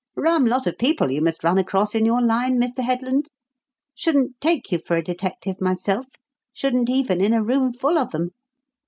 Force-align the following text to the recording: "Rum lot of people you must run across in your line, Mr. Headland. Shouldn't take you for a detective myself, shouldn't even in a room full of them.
"Rum 0.15 0.47
lot 0.47 0.65
of 0.65 0.79
people 0.79 1.11
you 1.11 1.21
must 1.21 1.43
run 1.43 1.59
across 1.59 1.93
in 1.93 2.07
your 2.07 2.23
line, 2.23 2.59
Mr. 2.59 2.79
Headland. 2.83 3.29
Shouldn't 3.93 4.41
take 4.41 4.71
you 4.71 4.79
for 4.79 4.95
a 4.97 5.03
detective 5.03 5.61
myself, 5.61 6.07
shouldn't 6.53 6.89
even 6.89 7.21
in 7.23 7.33
a 7.33 7.43
room 7.43 7.71
full 7.71 7.99
of 7.99 8.09
them. 8.09 8.31